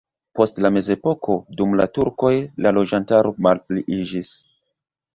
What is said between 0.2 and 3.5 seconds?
Post la mezepoko dum la turkoj la loĝantaro